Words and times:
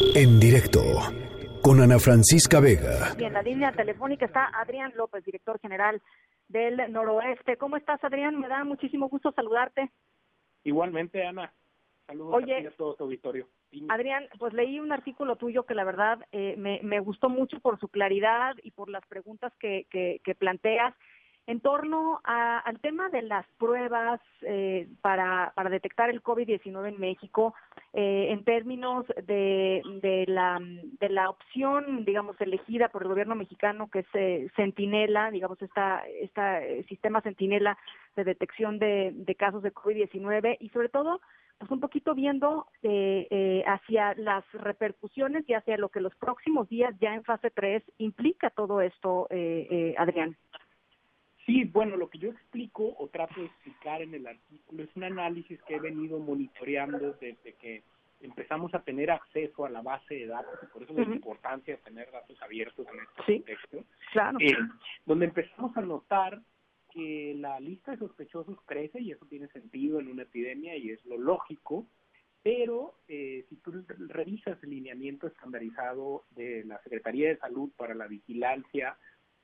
En 0.00 0.38
directo 0.38 0.80
con 1.60 1.80
Ana 1.80 1.98
Francisca 1.98 2.60
Vega. 2.60 3.16
Y 3.18 3.24
en 3.24 3.32
la 3.32 3.42
línea 3.42 3.72
telefónica 3.72 4.26
está 4.26 4.46
Adrián 4.54 4.92
López, 4.96 5.24
director 5.24 5.58
general 5.58 6.00
del 6.46 6.76
Noroeste. 6.92 7.56
¿Cómo 7.56 7.76
estás, 7.76 8.02
Adrián? 8.04 8.38
Me 8.38 8.46
da 8.46 8.62
muchísimo 8.62 9.08
gusto 9.08 9.32
saludarte. 9.32 9.90
Igualmente, 10.62 11.26
Ana. 11.26 11.52
Saludos 12.06 12.42
a, 12.42 12.76
todo 12.76 12.94
tu 12.94 13.04
auditorio. 13.04 13.48
Adrián, 13.88 14.28
pues 14.38 14.54
leí 14.54 14.78
un 14.78 14.92
artículo 14.92 15.36
tuyo 15.36 15.64
que 15.64 15.74
la 15.74 15.84
verdad 15.84 16.24
eh, 16.32 16.54
me, 16.56 16.80
me, 16.82 17.00
gustó 17.00 17.28
mucho 17.28 17.58
por 17.60 17.78
su 17.80 17.88
claridad 17.88 18.54
y 18.62 18.70
por 18.70 18.88
las 18.88 19.04
preguntas 19.06 19.52
que, 19.58 19.86
que, 19.90 20.20
que 20.24 20.34
planteas 20.34 20.94
en 21.48 21.60
torno 21.60 22.20
al 22.24 22.78
tema 22.80 23.08
de 23.08 23.22
las 23.22 23.46
pruebas 23.58 24.20
eh, 24.42 24.86
para, 25.00 25.50
detectar 25.70 26.10
el 26.10 26.22
COVID-19 26.22 26.88
en 26.88 27.00
México, 27.00 27.54
eh, 27.94 28.26
en 28.28 28.44
términos 28.44 29.06
de, 29.26 29.80
de, 30.02 30.26
la, 30.28 30.60
de 30.60 31.08
la 31.08 31.30
opción, 31.30 32.04
digamos, 32.04 32.38
elegida 32.42 32.90
por 32.90 33.00
el 33.02 33.08
gobierno 33.08 33.34
mexicano, 33.34 33.88
que 33.88 34.00
es 34.00 34.06
eh, 34.12 34.50
digamos, 35.32 35.62
esta, 35.62 36.06
esta 36.20 36.60
sistema 36.86 37.22
Centinela 37.22 37.78
de 38.14 38.24
detección 38.24 38.78
de, 38.78 39.34
casos 39.38 39.62
de 39.62 39.72
COVID-19 39.72 40.58
y 40.60 40.68
sobre 40.68 40.90
todo, 40.90 41.22
pues 41.56 41.70
un 41.70 41.80
poquito 41.80 42.14
viendo 42.14 42.66
hacia 43.66 44.14
las 44.16 44.44
repercusiones 44.52 45.48
y 45.48 45.54
hacia 45.54 45.78
lo 45.78 45.88
que 45.88 46.00
los 46.00 46.14
próximos 46.16 46.68
días 46.68 46.94
ya 47.00 47.14
en 47.14 47.24
fase 47.24 47.50
3 47.50 47.82
implica 47.96 48.50
todo 48.50 48.82
esto, 48.82 49.28
Adrián. 49.96 50.36
Sí, 51.48 51.64
bueno, 51.64 51.96
lo 51.96 52.10
que 52.10 52.18
yo 52.18 52.28
explico 52.28 52.94
o 52.98 53.08
trato 53.08 53.40
de 53.40 53.46
explicar 53.46 54.02
en 54.02 54.12
el 54.12 54.26
artículo 54.26 54.82
es 54.82 54.94
un 54.94 55.04
análisis 55.04 55.58
que 55.62 55.76
he 55.76 55.80
venido 55.80 56.18
monitoreando 56.18 57.14
desde 57.18 57.54
que 57.54 57.82
empezamos 58.20 58.74
a 58.74 58.82
tener 58.82 59.10
acceso 59.10 59.64
a 59.64 59.70
la 59.70 59.80
base 59.80 60.14
de 60.14 60.26
datos, 60.26 60.58
y 60.62 60.66
por 60.66 60.82
eso 60.82 60.92
la 60.92 61.04
importancia 61.04 61.74
de 61.74 61.82
tener 61.82 62.10
datos 62.12 62.36
abiertos 62.42 62.86
en 62.92 63.00
este 63.00 63.38
contexto, 63.38 63.84
claro. 64.12 64.38
Eh, 64.42 64.58
donde 65.06 65.24
empezamos 65.24 65.74
a 65.74 65.80
notar 65.80 66.38
que 66.92 67.34
la 67.38 67.58
lista 67.60 67.92
de 67.92 67.98
sospechosos 67.98 68.58
crece 68.66 69.00
y 69.00 69.12
eso 69.12 69.24
tiene 69.24 69.48
sentido 69.48 70.00
en 70.00 70.08
una 70.08 70.24
epidemia 70.24 70.76
y 70.76 70.90
es 70.90 71.02
lo 71.06 71.16
lógico, 71.16 71.86
pero 72.42 72.98
eh, 73.08 73.46
si 73.48 73.56
tú 73.56 73.72
revisas 73.88 74.62
el 74.62 74.68
lineamiento 74.68 75.26
estandarizado 75.26 76.24
de 76.32 76.64
la 76.64 76.78
Secretaría 76.82 77.30
de 77.30 77.38
Salud 77.38 77.70
para 77.74 77.94
la 77.94 78.06
vigilancia 78.06 78.98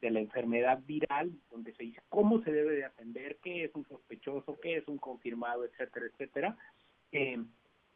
de 0.04 0.10
la 0.10 0.20
enfermedad 0.20 0.80
viral, 0.86 1.32
donde 1.50 1.72
se 1.72 1.84
dice 1.84 2.02
cómo 2.10 2.42
se 2.42 2.52
debe 2.52 2.76
de 2.76 2.84
atender, 2.84 3.38
qué 3.42 3.64
es 3.64 3.74
un 3.74 3.86
sospechoso, 3.88 4.58
qué 4.60 4.76
es 4.76 4.86
un 4.86 4.98
confirmado, 4.98 5.64
etcétera, 5.64 6.06
etcétera. 6.06 6.56
Eh, 7.10 7.42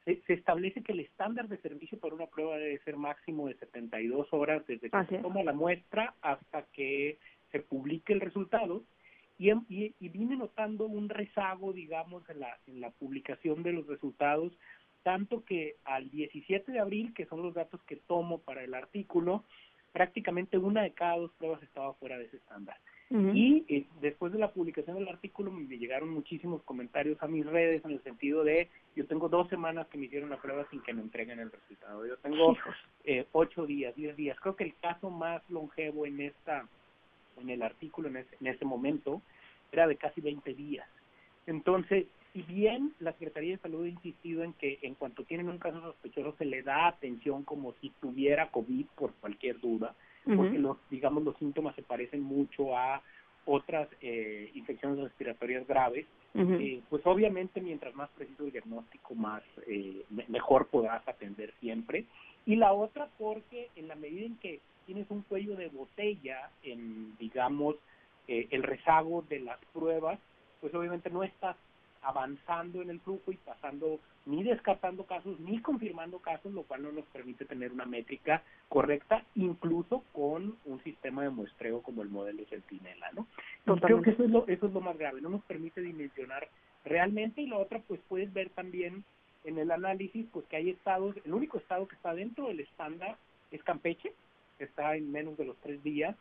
se, 0.07 0.33
establece 0.33 0.83
que 0.83 0.93
el 0.93 1.01
estándar 1.01 1.49
de 1.49 1.59
servicio 1.59 1.99
para 1.99 2.15
una 2.15 2.27
prueba 2.27 2.57
debe 2.57 2.79
ser 2.79 2.97
máximo 2.97 3.49
de 3.49 3.57
72 3.57 4.27
horas 4.33 4.67
desde 4.67 4.89
que 4.89 5.05
se 5.07 5.19
toma 5.19 5.43
la 5.43 5.53
muestra 5.53 6.15
hasta 6.23 6.63
que 6.73 7.19
se 7.53 7.61
publique 7.61 8.15
el 8.15 8.21
resultado. 8.21 8.85
Y, 9.37 9.51
y, 9.69 9.95
y, 10.01 10.09
vine 10.09 10.37
notando 10.37 10.87
un 10.87 11.11
rezago, 11.11 11.75
digamos, 11.75 12.29
en 12.31 12.41
la, 12.41 12.59
en 12.67 12.81
la 12.81 12.91
publicación 12.91 13.63
de 13.63 13.73
los 13.73 13.87
resultados, 13.87 14.53
tanto 15.03 15.45
que 15.45 15.77
al 15.85 16.11
17 16.11 16.73
de 16.73 16.81
abril, 16.81 17.13
que 17.15 17.27
son 17.27 17.43
los 17.43 17.53
datos 17.53 17.83
que 17.83 17.97
tomo 17.97 18.39
para 18.39 18.65
el 18.65 18.73
artículo, 18.73 19.45
prácticamente 19.93 20.59
una 20.59 20.83
de 20.83 20.93
cada 20.93 21.19
dos 21.19 21.31
pruebas 21.39 21.63
estaba 21.63 21.95
fuera 21.95 22.19
de 22.19 22.25
ese 22.25 22.37
estándar. 22.37 22.77
Y 23.11 23.65
eh, 23.69 23.87
después 24.03 24.35
de 24.35 24.39
la 24.39 24.53
publicación 24.53 24.99
del 24.99 25.09
artículo 25.09 25.51
me 25.51 25.79
llegaron 25.79 26.11
muchísimos 26.11 26.63
comentarios 26.65 27.17
a 27.23 27.27
mis 27.27 27.47
redes 27.47 27.83
en 27.87 27.93
el 27.93 28.03
sentido 28.03 28.45
de 28.45 28.69
yo 28.97 29.07
tengo 29.07 29.31
dos 29.31 29.49
semanas 29.49 29.87
que 29.87 29.97
me 29.97 30.07
hicieron 30.07 30.29
la 30.29 30.37
prueba 30.37 30.67
sin 30.71 30.83
que 30.83 30.93
me 30.93 31.01
entreguen 31.01 31.39
el 31.41 31.51
resultado. 31.51 32.05
Yo 32.07 32.19
tengo 32.19 32.55
eh, 33.05 33.27
ocho 33.33 33.65
días, 33.65 33.97
diez 33.97 34.15
días. 34.15 34.39
Creo 34.41 34.57
que 34.57 34.65
el 34.65 34.75
caso 34.77 35.09
más 35.09 35.43
longevo 35.49 36.05
en 36.05 36.21
esta 36.21 36.69
en 37.41 37.49
el 37.49 37.63
artículo 37.63 38.09
en 38.09 38.19
ese, 38.19 38.37
en 38.41 38.49
ese 38.49 38.67
momento 38.67 39.23
era 39.73 39.87
de 39.87 39.97
casi 39.97 40.21
20 40.21 40.53
días. 40.53 40.87
Entonces, 41.47 42.07
si 42.33 42.43
bien 42.43 42.93
la 43.01 43.13
Secretaría 43.13 43.53
de 43.57 43.63
Salud 43.63 43.85
ha 43.85 43.89
insistido 43.89 44.43
en 44.45 44.53
que 44.55 44.79
en 44.83 44.95
cuanto 44.95 45.25
tienen 45.25 45.49
un 45.49 45.59
caso 45.59 45.81
sospechoso 45.81 46.35
se 46.37 46.45
le 46.45 46.63
da 46.63 46.89
atención 46.89 47.43
como 47.43 47.75
si 47.81 47.91
tuviera 48.01 48.51
COVID 48.51 48.87
por 48.97 49.13
cualquier 49.15 49.61
duda, 49.61 49.95
porque 50.37 50.59
los, 50.59 50.77
digamos, 50.91 51.23
los 51.23 51.37
síntomas 51.39 51.75
se 51.75 51.83
parecen 51.83 52.21
mucho 52.21 52.77
a 52.77 53.03
otras 53.47 53.89
eh, 54.03 54.51
infecciones 54.55 55.03
respiratorias 55.03 55.67
graves, 55.67 56.07
eh, 56.35 56.83
pues 56.91 57.05
obviamente 57.07 57.63
mientras 57.63 57.95
más 57.95 58.11
preciso 58.11 58.45
el 58.45 58.53
diagnóstico, 58.53 59.15
más 59.15 59.43
eh, 59.67 60.05
mejor 60.29 60.67
podrás 60.67 61.07
atender 61.09 61.55
siempre. 61.61 62.05
Y 62.45 62.57
la 62.57 62.75
otra 62.75 63.09
porque 63.19 63.71
en 63.75 63.89
la 63.89 63.95
medida 63.95 64.27
en 64.27 64.37
que 64.37 64.61
tienes 64.85 65.07
un 65.11 65.23
cuello 65.23 65.57
de 65.57 65.69
botella 65.69 66.51
en, 66.63 67.17
digamos, 67.19 67.77
el 68.27 68.63
rezago 68.63 69.25
de 69.31 69.41
las 69.41 69.59
pruebas, 69.73 70.19
pues 70.61 70.75
obviamente 70.75 71.09
no 71.09 71.25
estás 71.25 71.57
avanzando 72.03 72.83
en 72.83 72.91
el 72.91 73.01
flujo 73.01 73.33
y 73.33 73.37
pasando 73.37 74.01
ni 74.27 74.43
descartando 74.43 75.05
casos 75.05 75.39
ni 75.41 75.61
confirmando 75.61 76.19
casos, 76.19 76.53
lo 76.53 76.63
cual 76.63 76.83
no 76.83 76.93
nos 76.93 77.07
permite 77.07 77.45
tener 77.45 77.73
una 77.73 77.87
métrica 77.87 78.43
correcta, 78.69 79.25
incluso 79.35 80.05
con 80.13 80.57
un 80.65 80.83
sistema 80.83 81.23
de 81.23 81.31
muestreo 81.31 81.83
como 81.83 82.03
el 82.03 82.11
modelo 82.11 82.45
Centinela, 82.47 83.11
¿no? 83.13 83.27
creo 83.81 84.03
que 84.03 84.11
eso 84.11 84.25
es 84.25 84.31
lo 84.31 84.47
eso 84.47 84.67
es 84.67 84.73
lo 84.73 84.81
más 84.81 84.99
grave, 84.99 85.21
no 85.21 85.31
nos 85.31 85.45
permite 85.45 85.81
dimensionar 85.81 86.49
realmente 86.85 87.43
y 87.43 87.47
lo 87.47 87.59
otro 87.59 87.83
pues 87.89 88.01
puedes 88.09 88.33
ver 88.33 88.51
también 88.51 89.05
en 89.45 89.59
el 89.59 89.71
análisis 89.71 90.27
pues 90.33 90.47
que 90.47 90.57
hay 90.57 90.71
estados, 90.71 91.17
el 91.25 91.33
único 91.33 91.59
estado 91.59 91.89
que 91.89 91.97
está 91.97 92.15
dentro 92.15 92.49
del 92.49 92.61
estándar 92.61 93.17
es 93.51 93.63
Campeche, 93.63 94.13
que 94.59 94.65
está 94.65 94.97
en 94.97 95.11
menos 95.11 95.37
de 95.39 95.47
los 95.47 95.57
tres 95.59 95.83
días 95.83 96.17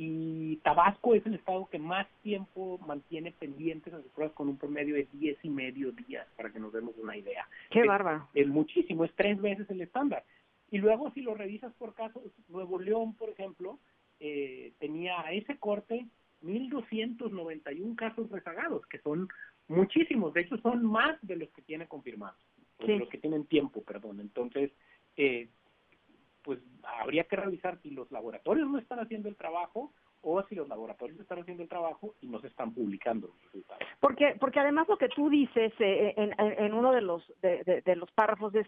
y 0.00 0.56
Tabasco 0.58 1.16
es 1.16 1.26
el 1.26 1.34
estado 1.34 1.66
que 1.66 1.80
más 1.80 2.06
tiempo 2.22 2.78
mantiene 2.86 3.32
pendientes 3.32 3.92
a 3.92 4.00
sus 4.00 4.12
pruebas 4.12 4.32
con 4.36 4.48
un 4.48 4.56
promedio 4.56 4.94
de 4.94 5.08
diez 5.12 5.36
y 5.42 5.50
medio 5.50 5.90
días, 5.90 6.24
para 6.36 6.52
que 6.52 6.60
nos 6.60 6.72
demos 6.72 6.94
una 6.98 7.16
idea. 7.16 7.48
Qué 7.70 7.84
bárbaro. 7.84 8.28
Es 8.32 8.46
muchísimo, 8.46 9.04
es 9.04 9.12
tres 9.16 9.40
veces 9.40 9.68
el 9.70 9.80
estándar. 9.80 10.22
Y 10.70 10.78
luego 10.78 11.10
si 11.10 11.20
lo 11.20 11.34
revisas 11.34 11.72
por 11.74 11.94
casos, 11.94 12.22
Nuevo 12.48 12.78
León, 12.78 13.14
por 13.14 13.28
ejemplo, 13.28 13.80
eh, 14.20 14.72
tenía 14.78 15.20
a 15.20 15.32
ese 15.32 15.58
corte 15.58 16.06
1.291 16.42 17.96
casos 17.96 18.30
rezagados, 18.30 18.86
que 18.86 19.00
son 19.00 19.28
muchísimos, 19.66 20.32
de 20.32 20.42
hecho 20.42 20.58
son 20.58 20.84
más 20.84 21.18
de 21.22 21.34
los 21.34 21.48
que 21.50 21.62
tiene 21.62 21.88
confirmados, 21.88 22.38
de 22.78 23.00
los 23.00 23.08
que 23.08 23.18
tienen 23.18 23.46
tiempo, 23.46 23.82
perdón. 23.82 24.20
Entonces, 24.20 24.70
eh, 25.16 25.48
pues 26.48 26.60
habría 26.82 27.24
que 27.24 27.36
revisar 27.36 27.78
si 27.82 27.90
los 27.90 28.10
laboratorios 28.10 28.66
no 28.70 28.78
están 28.78 29.00
haciendo 29.00 29.28
el 29.28 29.36
trabajo 29.36 29.92
o 30.22 30.42
si 30.44 30.54
los 30.54 30.66
laboratorios 30.66 31.20
están 31.20 31.40
haciendo 31.40 31.62
el 31.62 31.68
trabajo 31.68 32.14
y 32.22 32.26
no 32.26 32.40
se 32.40 32.46
están 32.46 32.72
publicando 32.72 33.26
los 33.26 33.42
resultados. 33.42 33.82
Porque, 34.00 34.34
porque 34.40 34.58
además 34.58 34.88
lo 34.88 34.96
que 34.96 35.10
tú 35.10 35.28
dices 35.28 35.74
eh, 35.78 36.14
en, 36.16 36.32
en, 36.38 36.72
uno 36.72 36.92
de 36.92 37.02
los, 37.02 37.22
de, 37.42 37.82
de, 37.84 37.96
los 37.96 38.10
párrafos 38.12 38.54
es 38.54 38.66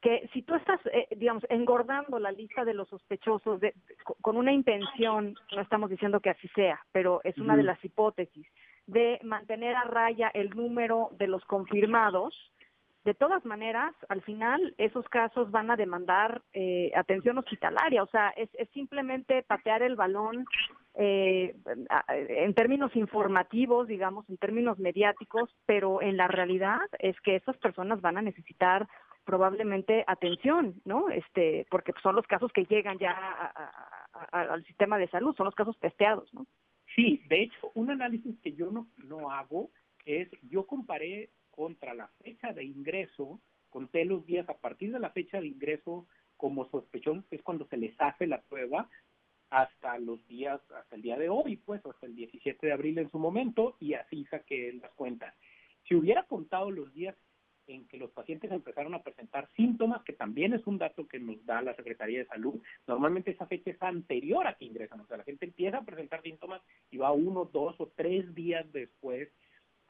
que 0.00 0.28
si 0.32 0.42
tú 0.42 0.56
estás, 0.56 0.80
eh, 0.86 1.06
digamos, 1.16 1.46
engordando 1.50 2.18
la 2.18 2.32
lista 2.32 2.64
de 2.64 2.74
los 2.74 2.88
sospechosos 2.88 3.60
de, 3.60 3.74
con 4.20 4.36
una 4.36 4.52
intención, 4.52 5.36
no 5.54 5.62
estamos 5.62 5.88
diciendo 5.88 6.18
que 6.18 6.30
así 6.30 6.48
sea, 6.48 6.80
pero 6.90 7.20
es 7.22 7.38
una 7.38 7.56
de 7.56 7.62
las 7.62 7.78
hipótesis, 7.84 8.48
de 8.88 9.20
mantener 9.22 9.76
a 9.76 9.84
raya 9.84 10.32
el 10.34 10.50
número 10.50 11.10
de 11.12 11.28
los 11.28 11.44
confirmados, 11.44 12.34
de 13.04 13.14
todas 13.14 13.44
maneras, 13.46 13.94
al 14.08 14.20
final 14.22 14.74
esos 14.76 15.08
casos 15.08 15.50
van 15.50 15.70
a 15.70 15.76
demandar 15.76 16.42
eh, 16.52 16.90
atención 16.94 17.38
hospitalaria, 17.38 18.02
o 18.02 18.06
sea, 18.08 18.30
es, 18.36 18.50
simplemente 18.74 19.42
patear 19.42 19.82
el 19.82 19.96
balón 19.96 20.44
eh, 20.94 21.56
en 22.08 22.54
términos 22.54 22.94
informativos, 22.94 23.88
digamos, 23.88 24.28
en 24.28 24.36
términos 24.36 24.78
mediáticos, 24.78 25.48
pero 25.64 26.02
en 26.02 26.18
la 26.18 26.28
realidad 26.28 26.80
es 26.98 27.18
que 27.22 27.36
esas 27.36 27.56
personas 27.56 28.02
van 28.02 28.18
a 28.18 28.22
necesitar 28.22 28.86
probablemente 29.24 30.04
atención, 30.06 30.74
¿no? 30.84 31.08
Este, 31.08 31.66
porque 31.70 31.92
son 32.02 32.16
los 32.16 32.26
casos 32.26 32.52
que 32.52 32.64
llegan 32.64 32.98
ya 32.98 33.12
al 34.32 34.64
sistema 34.66 34.98
de 34.98 35.08
salud, 35.08 35.34
son 35.36 35.46
los 35.46 35.54
casos 35.54 35.78
testeados, 35.78 36.32
¿no? 36.34 36.46
Sí, 36.94 37.22
de 37.28 37.44
hecho, 37.44 37.70
un 37.74 37.90
análisis 37.90 38.38
que 38.42 38.52
yo 38.52 38.70
no, 38.70 38.88
no 39.04 39.30
hago 39.30 39.70
es, 40.04 40.28
yo 40.50 40.66
comparé 40.66 41.30
contra 41.60 41.92
la 41.92 42.08
fecha 42.22 42.54
de 42.54 42.64
ingreso, 42.64 43.38
conté 43.68 44.06
los 44.06 44.24
días 44.24 44.48
a 44.48 44.56
partir 44.56 44.92
de 44.92 44.98
la 44.98 45.10
fecha 45.10 45.42
de 45.42 45.46
ingreso 45.46 46.06
como 46.38 46.66
sospechosos, 46.70 47.26
que 47.26 47.36
es 47.36 47.42
cuando 47.42 47.66
se 47.66 47.76
les 47.76 47.94
hace 48.00 48.26
la 48.26 48.40
prueba, 48.40 48.88
hasta 49.50 49.98
los 49.98 50.26
días, 50.26 50.58
hasta 50.74 50.96
el 50.96 51.02
día 51.02 51.18
de 51.18 51.28
hoy, 51.28 51.56
pues, 51.56 51.84
hasta 51.84 52.06
el 52.06 52.16
17 52.16 52.66
de 52.66 52.72
abril 52.72 52.96
en 52.96 53.10
su 53.10 53.18
momento, 53.18 53.76
y 53.78 53.92
así 53.92 54.24
saqué 54.30 54.72
las 54.80 54.90
cuentas. 54.92 55.34
Si 55.86 55.94
hubiera 55.94 56.22
contado 56.22 56.70
los 56.70 56.94
días 56.94 57.14
en 57.66 57.86
que 57.88 57.98
los 57.98 58.10
pacientes 58.12 58.50
empezaron 58.50 58.94
a 58.94 59.02
presentar 59.02 59.46
síntomas, 59.54 60.02
que 60.04 60.14
también 60.14 60.54
es 60.54 60.66
un 60.66 60.78
dato 60.78 61.06
que 61.06 61.20
nos 61.20 61.44
da 61.44 61.60
la 61.60 61.76
Secretaría 61.76 62.20
de 62.20 62.26
Salud, 62.26 62.58
normalmente 62.86 63.32
esa 63.32 63.44
fecha 63.44 63.70
es 63.70 63.82
anterior 63.82 64.46
a 64.46 64.54
que 64.54 64.64
ingresan, 64.64 65.00
o 65.00 65.06
sea, 65.06 65.18
la 65.18 65.24
gente 65.24 65.44
empieza 65.44 65.76
a 65.76 65.84
presentar 65.84 66.22
síntomas 66.22 66.62
y 66.90 66.96
va 66.96 67.12
uno, 67.12 67.44
dos 67.44 67.78
o 67.80 67.92
tres 67.94 68.34
días 68.34 68.64
después 68.72 69.28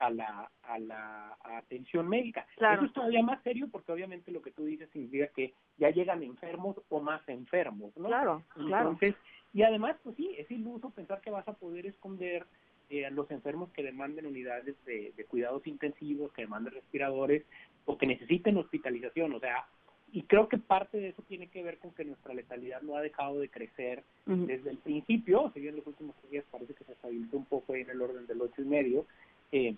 a 0.00 0.10
la, 0.10 0.50
a 0.62 0.78
la 0.78 1.38
atención 1.44 2.08
médica. 2.08 2.46
Eso 2.56 2.84
es 2.84 2.92
todavía 2.92 3.22
más 3.22 3.42
serio 3.42 3.68
porque 3.70 3.92
obviamente 3.92 4.32
lo 4.32 4.42
que 4.42 4.50
tú 4.50 4.64
dices 4.64 4.88
significa 4.90 5.28
que 5.28 5.54
ya 5.78 5.90
llegan 5.90 6.22
enfermos 6.22 6.76
o 6.88 7.00
más 7.00 7.26
enfermos, 7.28 7.96
¿no? 7.96 8.08
Claro, 8.08 8.42
claro. 8.54 8.90
Entonces, 8.90 9.14
y 9.52 9.62
además, 9.62 9.96
pues 10.02 10.16
sí, 10.16 10.34
es 10.38 10.50
iluso 10.50 10.90
pensar 10.90 11.20
que 11.20 11.30
vas 11.30 11.46
a 11.48 11.54
poder 11.54 11.86
esconder 11.86 12.46
eh, 12.88 13.06
a 13.06 13.10
los 13.10 13.30
enfermos 13.30 13.70
que 13.70 13.82
demanden 13.82 14.26
unidades 14.26 14.74
de, 14.84 15.12
cuidados 15.28 15.66
intensivos, 15.66 16.32
que 16.32 16.42
demanden 16.42 16.74
respiradores 16.74 17.44
o 17.84 17.98
que 17.98 18.06
necesiten 18.06 18.56
hospitalización. 18.56 19.32
O 19.34 19.40
sea, 19.40 19.66
y 20.12 20.22
creo 20.22 20.48
que 20.48 20.58
parte 20.58 20.98
de 20.98 21.10
eso 21.10 21.22
tiene 21.28 21.48
que 21.48 21.62
ver 21.62 21.78
con 21.78 21.92
que 21.92 22.04
nuestra 22.04 22.34
letalidad 22.34 22.82
no 22.82 22.96
ha 22.96 23.02
dejado 23.02 23.38
de 23.38 23.48
crecer 23.48 24.02
desde 24.26 24.70
el 24.70 24.78
principio, 24.78 25.50
si 25.54 25.60
bien 25.60 25.76
los 25.76 25.86
últimos 25.86 26.16
días 26.30 26.44
parece 26.50 26.74
que 26.74 26.84
se 26.84 26.92
estabilizó 26.92 27.36
un 27.36 27.44
poco 27.44 27.74
ahí 27.74 27.82
en 27.82 27.90
el 27.90 28.02
orden 28.02 28.26
del 28.26 28.40
ocho 28.40 28.60
y 28.60 28.64
medio, 28.64 29.06
eh, 29.52 29.74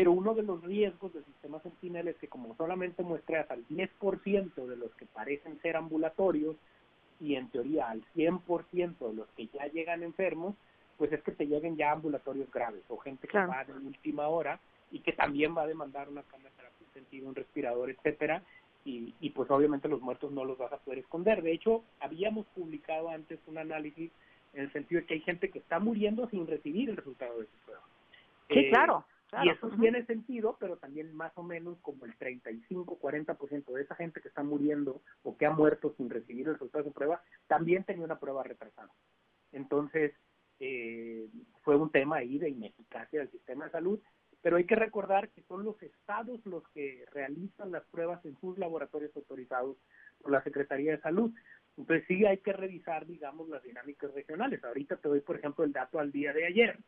pero 0.00 0.12
uno 0.12 0.34
de 0.34 0.42
los 0.42 0.62
riesgos 0.62 1.12
del 1.12 1.26
sistema 1.26 1.60
sentinel 1.60 2.08
es 2.08 2.16
que 2.16 2.26
como 2.26 2.56
solamente 2.56 3.02
muestras 3.02 3.50
al 3.50 3.68
10% 3.68 4.66
de 4.66 4.76
los 4.78 4.94
que 4.94 5.04
parecen 5.04 5.60
ser 5.60 5.76
ambulatorios 5.76 6.56
y 7.20 7.34
en 7.34 7.50
teoría 7.50 7.90
al 7.90 8.02
100% 8.14 8.96
de 8.96 9.12
los 9.12 9.28
que 9.36 9.48
ya 9.48 9.66
llegan 9.66 10.02
enfermos, 10.02 10.54
pues 10.96 11.12
es 11.12 11.22
que 11.22 11.32
te 11.32 11.46
lleguen 11.46 11.76
ya 11.76 11.92
ambulatorios 11.92 12.50
graves 12.50 12.82
o 12.88 12.96
gente 12.96 13.28
que 13.28 13.36
va 13.36 13.62
de 13.62 13.74
última 13.74 14.26
hora 14.28 14.58
y 14.90 15.00
que 15.00 15.12
también 15.12 15.54
va 15.54 15.64
a 15.64 15.66
demandar 15.66 16.08
una 16.08 16.22
cámara 16.22 16.48
de 16.48 16.56
terapia 16.56 16.86
intensiva, 16.86 17.28
un 17.28 17.34
respirador, 17.34 17.90
etcétera, 17.90 18.42
y, 18.86 19.12
y 19.20 19.28
pues 19.28 19.50
obviamente 19.50 19.86
los 19.86 20.00
muertos 20.00 20.32
no 20.32 20.46
los 20.46 20.56
vas 20.56 20.72
a 20.72 20.78
poder 20.78 21.00
esconder. 21.00 21.42
De 21.42 21.52
hecho, 21.52 21.84
habíamos 22.00 22.46
publicado 22.54 23.10
antes 23.10 23.38
un 23.46 23.58
análisis 23.58 24.10
en 24.54 24.62
el 24.62 24.72
sentido 24.72 25.02
de 25.02 25.06
que 25.06 25.14
hay 25.14 25.20
gente 25.20 25.50
que 25.50 25.58
está 25.58 25.78
muriendo 25.78 26.26
sin 26.30 26.46
recibir 26.46 26.88
el 26.88 26.96
resultado 26.96 27.38
de 27.38 27.44
su 27.44 27.56
prueba. 27.66 27.82
Sí, 28.48 28.60
eh, 28.60 28.70
claro. 28.70 29.04
Y 29.42 29.48
eso 29.48 29.70
tiene 29.80 30.04
sentido, 30.06 30.56
pero 30.58 30.76
también 30.76 31.14
más 31.14 31.32
o 31.36 31.42
menos 31.42 31.78
como 31.82 32.04
el 32.04 32.18
35-40% 32.18 33.72
de 33.72 33.82
esa 33.82 33.94
gente 33.94 34.20
que 34.20 34.28
está 34.28 34.42
muriendo 34.42 35.02
o 35.22 35.36
que 35.36 35.46
ha 35.46 35.50
muerto 35.50 35.94
sin 35.96 36.10
recibir 36.10 36.48
el 36.48 36.54
resultado 36.54 36.84
de 36.84 36.90
su 36.90 36.94
prueba, 36.94 37.22
también 37.46 37.84
tenía 37.84 38.04
una 38.04 38.18
prueba 38.18 38.42
retrasada. 38.42 38.90
Entonces, 39.52 40.12
eh, 40.58 41.28
fue 41.62 41.76
un 41.76 41.90
tema 41.90 42.16
ahí 42.16 42.38
de 42.38 42.50
ineficacia 42.50 43.20
del 43.20 43.30
sistema 43.30 43.66
de 43.66 43.70
salud, 43.70 44.00
pero 44.42 44.56
hay 44.56 44.64
que 44.64 44.74
recordar 44.74 45.28
que 45.30 45.42
son 45.42 45.64
los 45.64 45.80
estados 45.82 46.44
los 46.44 46.66
que 46.70 47.04
realizan 47.12 47.70
las 47.70 47.84
pruebas 47.86 48.24
en 48.24 48.38
sus 48.40 48.58
laboratorios 48.58 49.14
autorizados 49.14 49.76
por 50.20 50.32
la 50.32 50.42
Secretaría 50.42 50.92
de 50.92 51.02
Salud. 51.02 51.32
Entonces 51.76 52.04
sí 52.08 52.26
hay 52.26 52.38
que 52.38 52.52
revisar, 52.52 53.06
digamos, 53.06 53.48
las 53.48 53.62
dinámicas 53.62 54.12
regionales. 54.12 54.62
Ahorita 54.64 54.96
te 54.96 55.08
doy, 55.08 55.20
por 55.20 55.36
ejemplo, 55.36 55.64
el 55.64 55.72
dato 55.72 55.98
al 55.98 56.10
día 56.10 56.32
de 56.32 56.46
ayer 56.46 56.78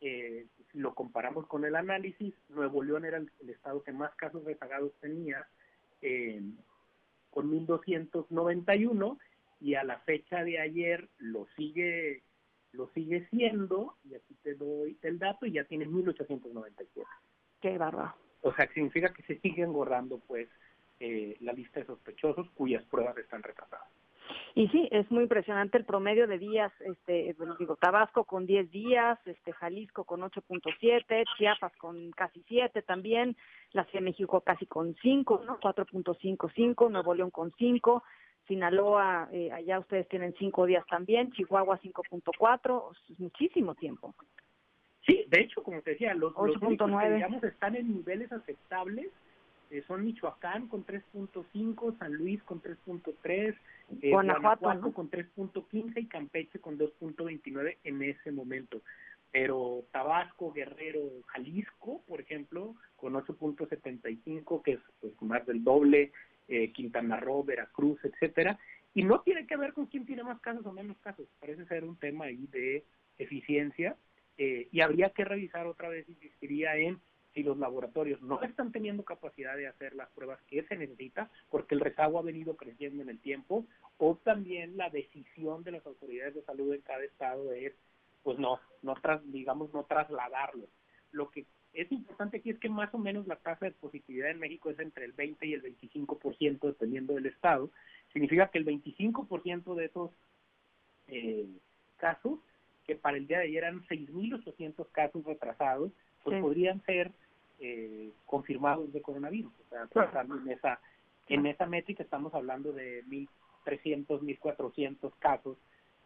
eh, 0.00 0.46
lo 0.72 0.94
comparamos 0.94 1.46
con 1.46 1.64
el 1.64 1.76
análisis, 1.76 2.34
Nuevo 2.48 2.82
León 2.82 3.04
era 3.04 3.18
el, 3.18 3.30
estado 3.50 3.82
que 3.82 3.92
más 3.92 4.14
casos 4.16 4.44
rezagados 4.44 4.92
tenía, 5.00 5.46
eh, 6.00 6.42
con 7.30 7.50
1.291, 7.50 9.18
y 9.60 9.74
a 9.74 9.84
la 9.84 9.98
fecha 10.00 10.42
de 10.42 10.58
ayer 10.58 11.08
lo 11.18 11.46
sigue 11.56 12.22
lo 12.72 12.88
sigue 12.94 13.26
siendo, 13.30 13.96
y 14.04 14.14
aquí 14.14 14.34
te 14.42 14.54
doy 14.54 14.96
el 15.02 15.18
dato, 15.18 15.44
y 15.44 15.52
ya 15.52 15.64
tiene 15.64 15.86
1.897. 15.86 17.04
Qué 17.60 17.76
barba. 17.78 18.16
O 18.42 18.54
sea, 18.54 18.72
significa 18.72 19.12
que 19.12 19.22
se 19.24 19.40
sigue 19.40 19.62
engordando, 19.62 20.20
pues, 20.20 20.48
eh, 21.00 21.36
la 21.40 21.52
lista 21.52 21.80
de 21.80 21.86
sospechosos 21.86 22.48
cuyas 22.50 22.84
pruebas 22.84 23.16
están 23.18 23.42
retrasadas. 23.42 23.88
Y 24.54 24.68
sí, 24.68 24.88
es 24.90 25.10
muy 25.10 25.22
impresionante 25.22 25.78
el 25.78 25.84
promedio 25.84 26.26
de 26.26 26.38
días, 26.38 26.72
este, 26.80 27.34
digo, 27.58 27.76
Tabasco 27.76 28.24
con 28.24 28.46
10 28.46 28.70
días, 28.70 29.18
este, 29.26 29.52
Jalisco 29.52 30.04
con 30.04 30.20
8.7, 30.20 31.24
Chiapas 31.36 31.76
con 31.76 32.10
casi 32.12 32.42
7 32.48 32.82
también, 32.82 33.36
la 33.72 33.84
Ciudad 33.84 34.00
de 34.00 34.10
México 34.10 34.40
casi 34.40 34.66
con 34.66 34.94
5, 35.00 35.42
¿no? 35.46 35.60
4.55, 35.60 36.90
Nuevo 36.90 37.14
León 37.14 37.30
con 37.30 37.52
5, 37.56 38.02
Sinaloa, 38.48 39.28
eh, 39.32 39.52
allá 39.52 39.78
ustedes 39.78 40.08
tienen 40.08 40.34
5 40.38 40.66
días 40.66 40.84
también, 40.88 41.30
Chihuahua 41.32 41.80
5.4, 41.80 42.92
es 43.08 43.20
muchísimo 43.20 43.74
tiempo. 43.74 44.14
Sí, 45.06 45.24
de 45.28 45.40
hecho, 45.40 45.62
como 45.62 45.80
te 45.80 45.92
decía, 45.92 46.14
los, 46.14 46.34
los 46.34 46.60
digamos, 46.60 47.42
están 47.44 47.76
en 47.76 47.96
niveles 47.96 48.30
aceptables 48.32 49.10
eh, 49.70 49.84
son 49.86 50.04
Michoacán 50.04 50.66
con 50.66 50.84
3.5, 50.84 51.96
San 51.98 52.12
Luis 52.14 52.42
con 52.42 52.60
3.3, 52.60 53.54
eh, 54.02 54.10
Guanajuato, 54.10 54.92
con 54.92 55.10
3.15 55.10 55.92
y 55.96 56.06
Campeche 56.06 56.60
con 56.60 56.78
2.29 56.78 57.78
en 57.84 58.02
ese 58.02 58.32
momento. 58.32 58.82
Pero 59.32 59.84
Tabasco, 59.92 60.52
Guerrero, 60.52 61.00
Jalisco, 61.26 62.02
por 62.06 62.20
ejemplo, 62.20 62.74
con 62.96 63.14
8.75, 63.14 64.62
que 64.62 64.72
es 64.72 64.80
pues, 65.00 65.12
más 65.22 65.46
del 65.46 65.62
doble, 65.62 66.12
eh, 66.48 66.72
Quintana 66.72 67.20
Roo, 67.20 67.44
Veracruz, 67.44 68.04
etcétera, 68.04 68.58
y 68.92 69.04
no 69.04 69.20
tiene 69.20 69.46
que 69.46 69.56
ver 69.56 69.72
con 69.72 69.86
quién 69.86 70.04
tiene 70.04 70.24
más 70.24 70.40
casos 70.40 70.66
o 70.66 70.72
menos 70.72 70.98
casos, 70.98 71.28
parece 71.38 71.64
ser 71.66 71.84
un 71.84 71.96
tema 71.96 72.24
ahí 72.24 72.48
de 72.50 72.84
eficiencia, 73.18 73.96
eh, 74.36 74.68
y 74.72 74.80
habría 74.80 75.10
que 75.10 75.24
revisar 75.24 75.68
otra 75.68 75.88
vez, 75.88 76.08
insistiría 76.08 76.76
en 76.76 76.98
si 77.34 77.42
los 77.42 77.58
laboratorios 77.58 78.20
no 78.22 78.42
están 78.42 78.72
teniendo 78.72 79.04
capacidad 79.04 79.56
de 79.56 79.68
hacer 79.68 79.94
las 79.94 80.10
pruebas 80.10 80.40
que 80.48 80.62
se 80.64 80.76
necesita, 80.76 81.30
porque 81.48 81.74
el 81.74 81.80
rezago 81.80 82.18
ha 82.18 82.22
venido 82.22 82.56
creciendo 82.56 83.02
en 83.02 83.08
el 83.08 83.20
tiempo, 83.20 83.66
o 83.98 84.16
también 84.16 84.76
la 84.76 84.90
decisión 84.90 85.62
de 85.62 85.72
las 85.72 85.86
autoridades 85.86 86.34
de 86.34 86.42
salud 86.42 86.74
en 86.74 86.80
cada 86.80 87.04
estado 87.04 87.52
es, 87.52 87.72
pues 88.22 88.38
no, 88.38 88.58
no 88.82 88.94
tras, 89.00 89.20
digamos, 89.30 89.72
no 89.72 89.84
trasladarlo. 89.84 90.66
Lo 91.12 91.30
que 91.30 91.46
es 91.72 91.90
importante 91.92 92.38
aquí 92.38 92.50
es 92.50 92.58
que 92.58 92.68
más 92.68 92.92
o 92.94 92.98
menos 92.98 93.26
la 93.26 93.36
tasa 93.36 93.66
de 93.66 93.72
positividad 93.72 94.30
en 94.30 94.40
México 94.40 94.70
es 94.70 94.78
entre 94.80 95.04
el 95.04 95.12
20 95.12 95.46
y 95.46 95.54
el 95.54 95.62
25% 95.62 96.60
dependiendo 96.60 97.14
del 97.14 97.26
estado. 97.26 97.70
Significa 98.12 98.48
que 98.48 98.58
el 98.58 98.66
25% 98.66 99.74
de 99.76 99.84
esos 99.84 100.10
eh, 101.06 101.46
casos, 101.96 102.40
que 102.86 102.96
para 102.96 103.16
el 103.16 103.28
día 103.28 103.38
de 103.38 103.44
ayer 103.44 103.64
eran 103.64 103.86
6.800 103.86 104.90
casos 104.90 105.24
retrasados, 105.24 105.92
pues 106.24 106.40
podrían 106.40 106.82
ser 106.84 107.12
eh, 107.58 108.10
confirmados 108.26 108.92
de 108.92 109.02
coronavirus. 109.02 109.52
O 109.66 109.68
sea, 109.68 110.22
en 110.22 110.50
esa, 110.50 110.80
en 111.28 111.46
esa 111.46 111.66
métrica 111.66 112.02
estamos 112.02 112.34
hablando 112.34 112.72
de 112.72 113.04
1.300, 113.04 114.06
1.400 114.06 115.12
casos 115.18 115.58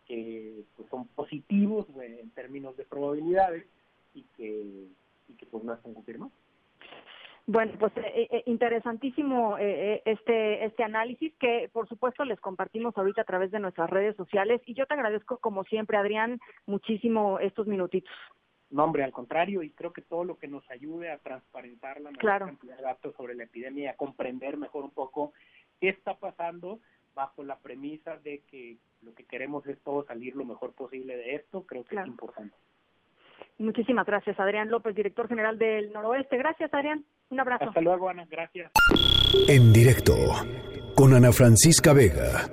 que 0.06 0.64
pues, 0.76 0.88
son 0.90 1.06
positivos 1.08 1.86
en 2.02 2.30
términos 2.30 2.76
de 2.76 2.84
probabilidades 2.84 3.66
y 4.14 4.22
que, 4.36 4.88
y 5.28 5.32
que 5.34 5.46
pues 5.46 5.64
no 5.64 5.74
están 5.74 5.94
confirmados. 5.94 6.32
Bueno, 7.46 7.72
pues 7.78 7.92
eh, 7.98 8.26
eh, 8.30 8.42
interesantísimo 8.46 9.58
este 9.58 10.64
este 10.64 10.82
análisis 10.82 11.34
que 11.38 11.68
por 11.72 11.86
supuesto 11.88 12.24
les 12.24 12.40
compartimos 12.40 12.96
ahorita 12.96 13.20
a 13.20 13.26
través 13.26 13.50
de 13.50 13.60
nuestras 13.60 13.90
redes 13.90 14.16
sociales 14.16 14.62
y 14.64 14.72
yo 14.72 14.86
te 14.86 14.94
agradezco 14.94 15.36
como 15.36 15.62
siempre 15.64 15.98
Adrián 15.98 16.40
muchísimo 16.66 17.38
estos 17.38 17.66
minutitos. 17.66 18.10
No, 18.70 18.84
hombre, 18.84 19.04
al 19.04 19.12
contrario, 19.12 19.62
y 19.62 19.70
creo 19.70 19.92
que 19.92 20.02
todo 20.02 20.24
lo 20.24 20.38
que 20.38 20.48
nos 20.48 20.68
ayude 20.70 21.10
a 21.10 21.18
transparentar 21.18 22.00
la 22.00 22.10
mayor 22.10 22.46
cantidad 22.46 22.76
de 22.76 22.82
datos 22.82 23.14
sobre 23.16 23.34
la 23.34 23.44
epidemia 23.44 23.84
y 23.84 23.86
a 23.86 23.96
comprender 23.96 24.56
mejor 24.56 24.84
un 24.84 24.90
poco 24.90 25.32
qué 25.80 25.90
está 25.90 26.14
pasando 26.14 26.80
bajo 27.14 27.44
la 27.44 27.56
premisa 27.58 28.16
de 28.18 28.40
que 28.50 28.76
lo 29.02 29.14
que 29.14 29.24
queremos 29.24 29.66
es 29.66 29.78
todo 29.80 30.04
salir 30.04 30.34
lo 30.34 30.44
mejor 30.44 30.72
posible 30.72 31.16
de 31.16 31.36
esto, 31.36 31.64
creo 31.66 31.84
que 31.84 31.96
es 31.96 32.06
importante. 32.06 32.56
Muchísimas 33.58 34.06
gracias, 34.06 34.38
Adrián 34.40 34.68
López, 34.68 34.94
director 34.96 35.28
general 35.28 35.58
del 35.58 35.92
Noroeste. 35.92 36.36
Gracias, 36.36 36.72
Adrián. 36.74 37.04
Un 37.30 37.40
abrazo. 37.40 37.68
Hasta 37.68 37.80
luego, 37.80 38.08
Ana. 38.08 38.26
Gracias. 38.28 38.72
En 39.48 39.72
directo 39.72 40.14
con 40.96 41.14
Ana 41.14 41.32
Francisca 41.32 41.92
Vega. 41.92 42.48